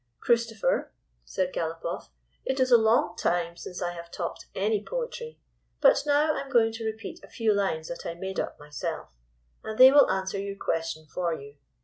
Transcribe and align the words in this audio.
"Christopher,'' 0.19 0.91
said 1.25 1.53
Galopoff, 1.53 2.09
"it 2.43 2.59
is 2.59 2.71
a 2.71 2.75
long 2.75 3.15
time 3.15 3.55
since 3.55 3.83
I 3.83 3.91
have 3.91 4.09
talked 4.09 4.47
any 4.55 4.83
poetry, 4.83 5.39
but 5.79 6.01
now 6.07 6.33
I 6.33 6.41
'in 6.41 6.49
going 6.51 6.71
to 6.71 6.83
repeat 6.85 7.23
a 7.23 7.27
few 7.29 7.53
lines 7.53 7.87
that 7.89 8.03
I 8.03 8.15
made 8.15 8.39
up 8.39 8.57
myself, 8.57 9.13
and 9.63 9.77
they 9.77 9.91
will 9.91 10.09
answer 10.09 10.39
your 10.39 10.55
question 10.57 11.05
for 11.05 11.35
you. 11.39 11.57